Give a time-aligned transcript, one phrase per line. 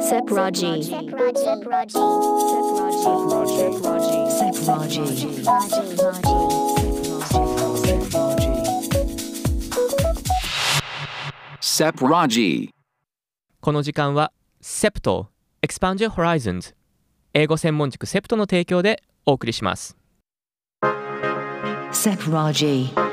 [0.00, 0.82] Sepraji.
[0.82, 1.92] Sepraji.
[4.38, 5.04] Sepraji.
[11.60, 12.70] Sepraji.
[13.60, 14.32] この時間は
[14.62, 15.26] SEPT
[15.62, 16.74] Expand Your Horizons
[17.34, 19.96] 英語専門塾 SEPT の提供でお送りします
[21.92, 23.09] Sepraji.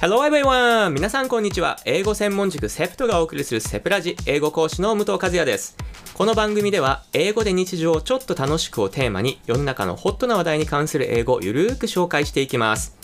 [0.00, 0.94] Hello everyone!
[0.94, 1.78] 皆さんこんにちは。
[1.84, 5.76] 英語専門塾 SEPT がお送りするセプラジ英語講師の武藤和也です。
[6.14, 12.96] この番組では英語で日常をちょっと楽しくをテーマに世の中のホットな話題に関する英語をゆるーく紹介していきます。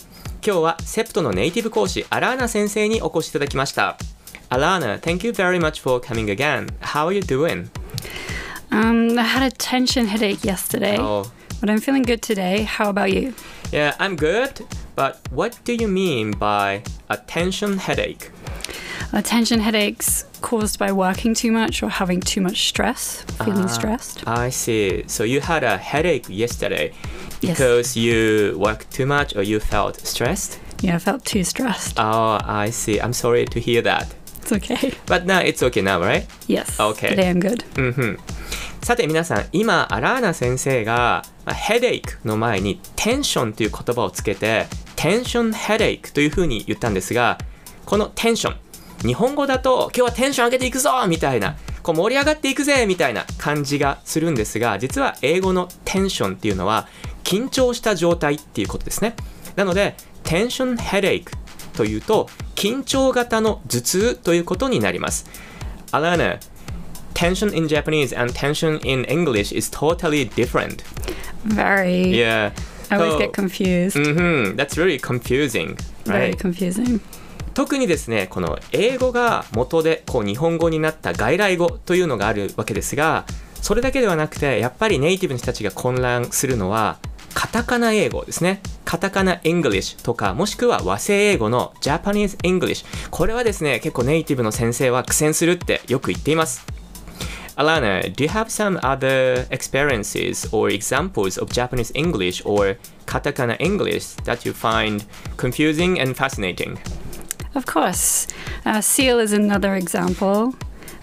[0.42, 3.98] 今日は SEPT のネイティブ講師アラーナ先生にお越しいただきました。
[4.48, 6.72] アラーナ、thank you very much for coming again.
[6.80, 7.69] How are you doing?
[8.70, 11.30] Um, I had a tension headache yesterday, oh.
[11.61, 12.62] but I'm feeling good today.
[12.62, 13.34] How about you?
[13.73, 14.67] Yeah, I'm good.
[14.95, 18.31] But what do you mean by a tension headache?
[19.23, 24.27] Tension headaches caused by working too much or having too much stress, feeling ah, stressed.
[24.27, 25.05] I see.
[25.06, 26.92] So you had a headache yesterday
[27.41, 27.97] because yes.
[27.97, 30.61] you worked too much or you felt stressed?
[30.83, 31.98] Yeah, I felt too stressed.
[31.98, 33.01] Oh, I see.
[33.01, 34.14] I'm sorry to hear that.
[34.42, 34.92] It's okay.
[35.06, 36.27] But now it's okay now, right?
[36.47, 36.78] Yes.
[36.78, 37.11] Okay.
[37.11, 37.64] Today I'm good.
[37.75, 38.14] Mm-hmm.
[38.82, 47.38] さて皆さん、今、アラーナ先生が、ヘデイクの前にテンションという言葉をつけて、テンションヘデイクというふうに言ったんですが、
[47.84, 48.56] このテンション、
[49.06, 56.88] 日本語だと今日はテンション上げていくぞみたいな、こう盛り上がっていくぜみたいな感じがするんですが、実は英語のテンションっていうのは、
[57.24, 59.16] 緊張した状態っていうことですね。
[59.56, 61.33] なので、テンションヘデイク
[61.74, 65.27] というと、緊張型の頭痛ということになります。
[65.92, 66.38] アラーナ、
[67.17, 70.84] tension in Japanese and tension in English is totally different.
[71.47, 72.11] Very.
[72.17, 72.53] Yeah.
[72.91, 73.97] I always So- get confused.
[73.97, 76.36] Mhm, That's really confusing, Very right?
[76.36, 77.01] confusing.
[77.55, 83.24] 特にですね、この英語が元でこう日本語になった外来語というのがあるわけですが、
[83.63, 86.98] それだけではなくて、やっぱりネイティブの人たちが混乱するのは、
[87.35, 88.61] カタカナ英語ですね。
[88.85, 92.85] カタカナ English とか、もしくは和製英語の Japanese English。
[93.11, 96.64] これはですね、結構ネイティブの先生は苦戦するってよく言っています。
[97.58, 104.45] Alana, do you have some other experiences or examples of Japanese English or katakana English that
[104.45, 105.04] you find
[105.37, 106.80] confusing and fascinating?
[107.54, 108.27] Of course.
[108.65, 110.55] Uh, seal is another example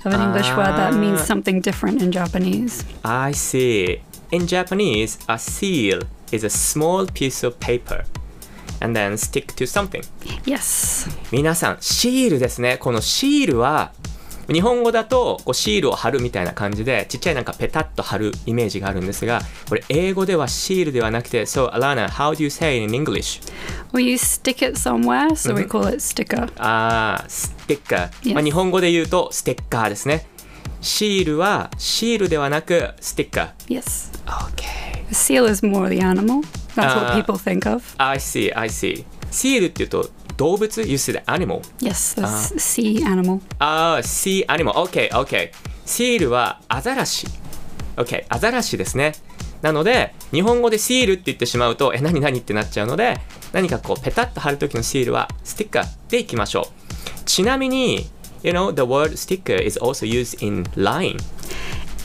[0.05, 1.25] of an English word that means Ah.
[1.27, 2.85] something different in Japanese.
[3.05, 4.01] I see.
[4.31, 6.01] In Japanese, a seal
[6.33, 8.05] is a small piece of paper
[8.81, 10.03] and then stick to something.
[10.47, 11.09] Yes.
[11.33, 12.79] 皆さん、シールですね。
[12.79, 13.93] このシールは、
[14.52, 23.42] 日本語だとこうシールを貼るみたいな感じで、ちっちゃいなんかペタッと貼るイメージがあるんですが、これ英語ではシールではなくて、So, Alana, how do you say it in English?
[23.94, 26.52] Well, you stick it somewhere, so we call it sticker.
[26.58, 28.10] あー、ステッカー。
[28.24, 28.34] Yes.
[28.34, 30.28] まあ、日本語で言うと、ステッカーですね。
[30.82, 34.12] シールはシールではなく、ステッカ Yes.
[34.26, 34.32] ー。
[34.56, 34.64] OK。
[35.10, 36.42] A seal is more the animal.
[36.76, 37.16] That's what Ah.
[37.16, 37.84] people think of.
[37.98, 39.06] I see, I see.
[39.32, 41.62] シールっていうと、動物 ?You said animal?
[41.80, 43.42] Yes, the s sea animal.
[43.60, 44.72] ああ、sea animal.
[44.74, 45.52] OK, OK.
[45.86, 47.28] シールはアザラシ。
[47.98, 49.14] OK, アザラシですね。
[49.62, 53.20] なので、日本語でシールって言ってしまうと、え、何何ってなっちゃうので、
[53.54, 57.24] 何かこう、ペタッと貼るときのシールは、ステッカーでいきましょう。
[57.26, 58.10] ちなみに、
[58.44, 61.18] You know, the word sticker is also used in line.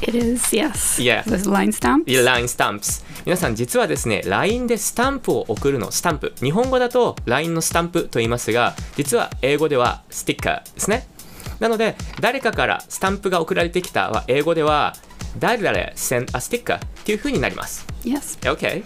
[0.00, 1.00] It is, yes.
[1.00, 1.22] Yeah.
[1.24, 2.06] There's line stamps?
[2.06, 11.08] line stamps 皆さん実はですね LINE でスタンプを送るのスタンプ日本語だと LINE のスタンプと言いますが実は英語ではステッカーですね
[11.58, 14.94] なので誰かからスタンプが送られてきたは英語では
[15.38, 18.38] 誰々 send a sticker っていう風になります Yes.
[18.50, 18.84] OK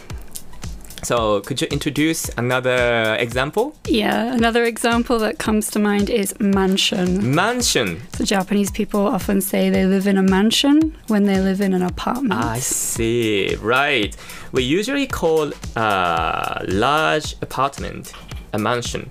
[1.04, 3.74] So could you introduce another example?
[3.86, 7.34] Yeah, another example that comes to mind is mansion.
[7.34, 11.74] Mansion So Japanese people often say they live in a mansion when they live in
[11.74, 12.40] an apartment.
[12.44, 13.56] I see.
[13.56, 14.16] Right.
[14.52, 18.12] We usually call a large apartment
[18.52, 19.08] a mansion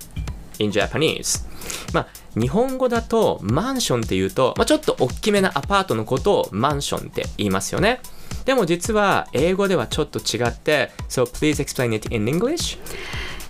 [0.60, 1.46] in Japanese.
[1.94, 2.08] まあ、
[2.40, 8.00] 日本語だとマンションっていうと、まあ、ちょっと大きめなアパートのことをマンションって言いますよね。
[8.46, 12.78] でも実は英語ではちょっと違って、So please explain it in English.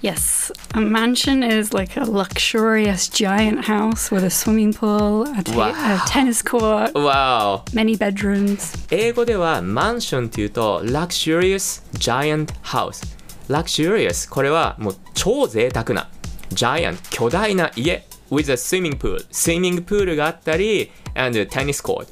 [0.01, 5.51] Yes, a mansion is like a luxurious giant house with a swimming pool, a, te-
[5.55, 5.69] Wow.
[5.75, 7.61] a tennis court, Wow!
[7.71, 8.73] many bedrooms.
[8.89, 13.05] 英語ではマンションっていうと luxurious giant house
[13.47, 16.09] luxurious これはもう超贅沢な
[16.51, 22.07] giant 巨大な家 with a swimming pool スイミングプールがあったり and a tennis court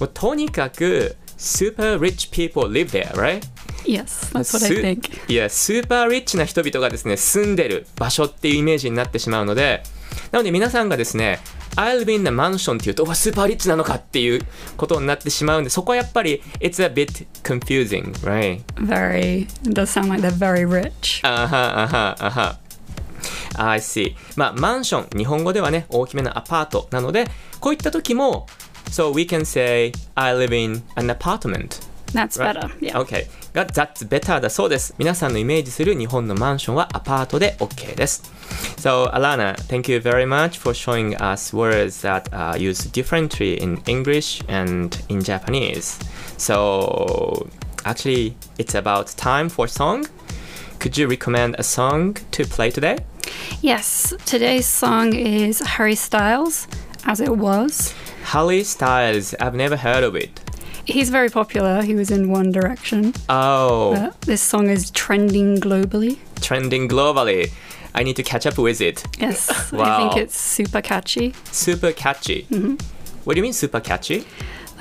[0.00, 3.42] もうとにかく super rich people live there right?
[3.84, 5.32] Yes, that's what I ス think.
[5.32, 9.82] いや、スーパーリッチな人々がですね、住んでる場所っていうイメージになってしまうので、
[10.30, 11.40] なので皆さんがですね、
[11.76, 14.42] I live in a mansion っていうと、うわ、スーパーリッチなのかっていう
[14.76, 18.62] ことになってしまうんで、そこはやっぱり、it's a bit confusing, right?
[18.74, 21.20] Very, it does sound like they're very rich.
[21.26, 22.58] あはあはあは
[23.56, 24.14] I see.
[24.36, 27.26] まあ、マンション、日本語ではね、大きめのアパートなので、
[27.60, 28.46] こういった時も、
[28.91, 31.79] So we can say, I live in an apartment.
[32.13, 32.53] That's Right.
[32.53, 32.69] better.
[32.79, 32.99] Yeah.
[33.01, 33.25] Okay.
[33.53, 34.93] が That's better だそうです。
[34.99, 38.23] 皆さんのイメージする日本のマンションはアパートで OK です。
[38.77, 44.43] So, Alana, thank you very much for showing us words that are used differently in English
[44.47, 45.97] and in Japanese.
[46.37, 47.47] So,
[47.83, 50.05] actually, it's about time for song.
[50.79, 52.97] Could you recommend a song to play today?
[53.61, 56.67] Yes, today's song is Harry Styles,
[57.05, 57.93] As It Was.
[58.27, 60.39] Harry Styles, I've never heard of it.
[60.85, 61.81] He's very popular.
[61.83, 63.13] He was in One Direction.
[63.29, 66.17] Oh, But this song is trending globally.
[66.41, 67.51] trending globally.
[67.95, 69.03] I need to catch up with it.
[69.19, 69.97] Yes, I Wow.
[70.09, 71.33] think it's super catchy.
[71.51, 72.47] Super catchy.
[73.23, 74.25] What do you mean super catchy?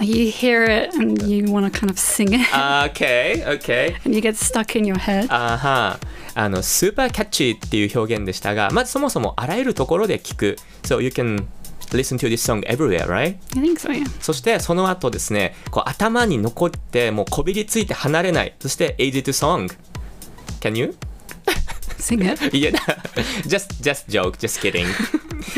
[0.00, 2.48] You hear it and you want to kind of sing it,
[2.90, 3.94] Okay, okay.
[4.04, 5.26] and you get stuck in your head.
[5.30, 6.00] あは
[6.34, 11.44] あのスーパーキャッチーっていう表現でしたがまずそもそもあらゆるところで聞く So you can
[11.91, 13.37] listen to this song everywhere, right?
[13.55, 14.05] I think so, yeah.
[14.21, 19.69] そしてその後ですねこう頭に残ってもうこびりついて離れないそして easy to song
[20.59, 20.95] Can you?
[21.97, 22.55] Sing it.
[22.55, 22.71] いや
[23.45, 24.85] just, just joke, just kidding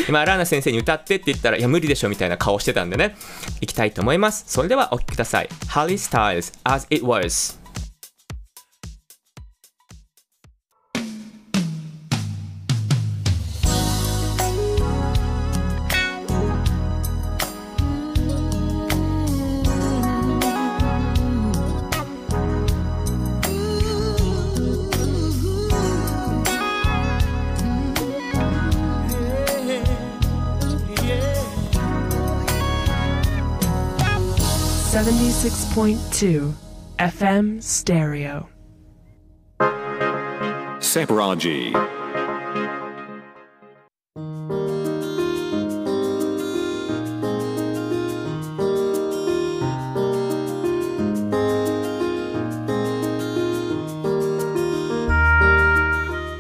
[0.07, 3.15] 今ラーナ先生に歌ってって言ったらいや無理でしょみたいな顔してたんでね
[3.61, 7.59] 行きたいと思いますそれではお聴きください Harry Styles As It Was
[35.09, 36.53] Seventy-six point two
[36.99, 38.47] FM stereo.
[40.77, 41.73] Sepraji.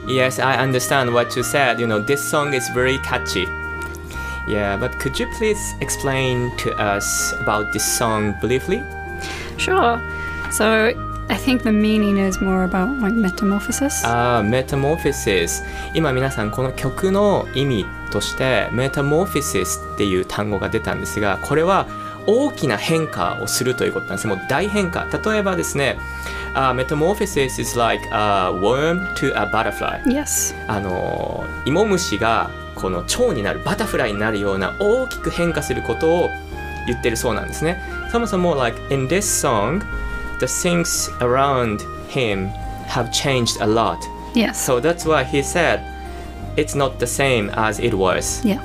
[0.07, 1.79] Yes, I understand what you said.
[1.79, 3.47] You know, this song is very catchy.
[4.49, 8.81] Yeah, but could you please explain to us about this song briefly?
[9.57, 10.01] Sure.
[10.51, 10.91] So
[11.29, 14.03] I think the meaning is more about like metamorphosis.
[14.07, 15.63] ああ、Metamorphosis。
[15.93, 21.85] 今皆さんこの曲の意味として Metamorphosis っていう単語が出たんですが、これは
[22.25, 24.27] 大きな変化をするということなんです。
[24.27, 25.05] もう大変化。
[25.05, 25.99] 例えばですね、
[26.55, 30.01] あ Metamorphosis is like a worm to a butterfly。
[30.05, 30.55] yes.
[30.67, 36.29] あの芋虫がこの蝶になるバタフライになるような大きく変化することを
[36.87, 37.81] 言ってるそうなんですね
[38.11, 39.81] そもそも like in this song
[40.39, 41.79] the things around
[42.09, 42.49] him
[42.87, 43.97] have changed a lot
[44.33, 44.53] Yes.
[44.55, 45.81] so that's why he said
[46.55, 48.59] it's not the same as it was yeah.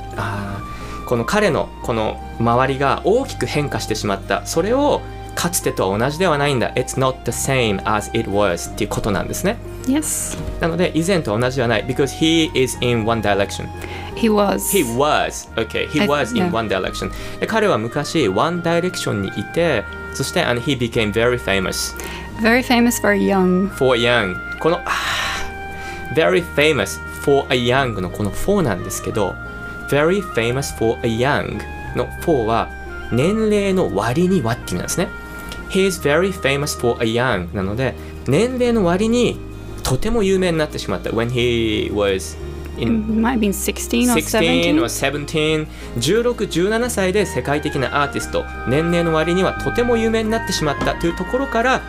[1.07, 5.01] この彼のこの周りが大きく変化してしまったそれを
[5.35, 10.39] かつてとは同じではないんだ It's not the same as it was っていうことなんですね Yes.
[10.61, 13.67] なので以前と同じではない because he is in one direction
[14.17, 14.71] He was.
[14.71, 17.11] he was okay he was in one direction
[17.41, 21.95] で彼は昔 one direction にいてそして and he became very famous
[22.41, 23.69] very famous, very young.
[23.77, 24.81] for young この
[26.15, 29.35] very famous for a young のこの for なんですけど
[29.91, 31.61] very famous for a young
[31.97, 32.69] の for は
[33.13, 35.09] 年齢の割にはって意味なんですね
[35.75, 37.95] he is very famous for a young なので
[38.29, 39.39] 年齢の割に
[39.83, 42.39] とても有名になってしまった when he was
[42.79, 45.27] in Might have been 16 or 16 or 17.
[45.27, 45.67] 17
[45.99, 51.83] 16、17歳で世界的なアーティスト年齢の割にはとても有名になってしまったというところから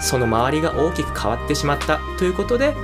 [0.00, 2.74] その周りが大きく変わってしまったということで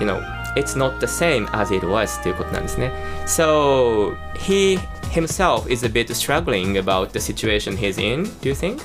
[0.00, 0.20] you know
[0.56, 2.92] it's not the same as it was ということなんですね
[3.26, 4.78] so he
[5.12, 8.82] himself is a bit struggling about the situation he's in do you think?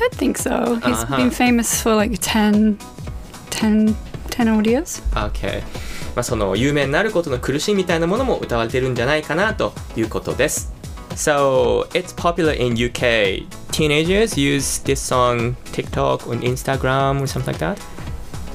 [0.00, 0.76] I think so.
[0.80, 1.16] He's Uh-huh.
[1.16, 2.76] been famous for like 10,
[3.50, 3.94] 10,
[4.30, 5.02] 10 odd years.
[5.14, 5.60] Okay
[6.14, 10.72] まあその有名になることの苦しみみたいなものも歌われてるんじゃないかなということです
[11.16, 17.58] So it's popular in UK teenagers use this song TikTok on Instagram or something like
[17.58, 17.78] that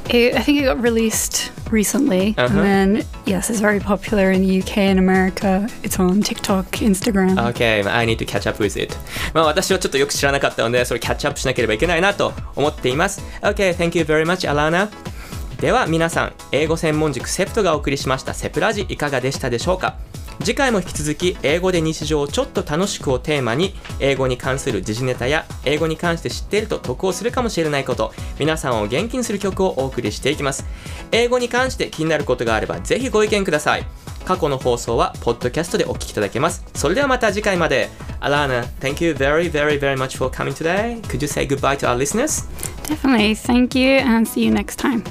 [0.10, 2.35] It, I think it got released recently.
[2.39, 2.61] Uh-huh.
[2.61, 5.69] And then, yes, it's very popular in the UK and America.
[5.83, 7.37] It's on TikTok, Instagram.
[7.51, 8.97] Okay, I need to catch up with it.
[9.35, 13.21] まあ私はちょっとよく知らなかったので、それキャッチアップしなければいけないなと思っています。
[13.43, 14.89] Okay, thank you very much, Alana.
[15.61, 19.97] では皆さん、英語専門塾セプトがお送りしましたセプラジいかがでしたでしょうか
[20.45, 30.67] 次回も引き続き英語で日常をちょっと楽しくをテーマに英語に関する時事ネタや英語に関して知っていると得をするかもしれないこと皆さんを元気にする曲をお送りしていきます。
[31.13, 33.87] 英語に関して気になることがあればぜひご意見ください。
[34.27, 36.65] 過去の放送はポッドキャストでお聞きいただけます。
[36.75, 37.89] それではまた次回まで。
[38.21, 41.01] Alana, thank you very very very much for coming today.
[41.09, 42.47] Could you say goodbye to our listeners?
[42.89, 43.35] Definitely.
[43.35, 45.05] Thank you and see you next time.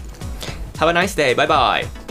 [0.77, 2.02] Have a nice day, bye bye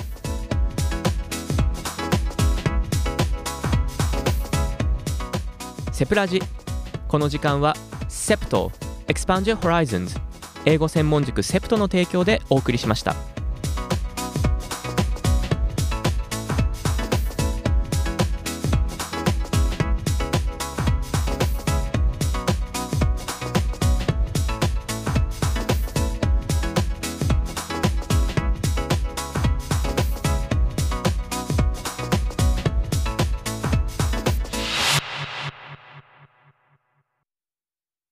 [6.03, 6.41] セプラジ
[7.07, 7.77] この時間は
[8.09, 8.73] セプト
[9.07, 10.21] Expand Your Horizons
[10.65, 13.15] 英語専門塾セプトの提供でお送りしました。